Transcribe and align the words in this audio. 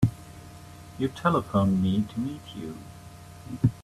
You 0.97 1.09
telephoned 1.09 1.83
me 1.83 2.01
to 2.11 2.19
meet 2.19 2.41
you. 2.55 2.75